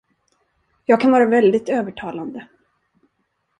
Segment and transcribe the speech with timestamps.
[0.85, 2.47] Jag kan vara väldigt övertalande.